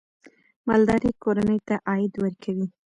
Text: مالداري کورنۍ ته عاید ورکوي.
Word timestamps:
مالداري 0.67 1.11
کورنۍ 1.23 1.59
ته 1.67 1.75
عاید 1.89 2.13
ورکوي. 2.23 2.67